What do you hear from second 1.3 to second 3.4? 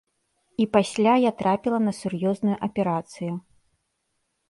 трапіла на сур'ёзную аперацыю.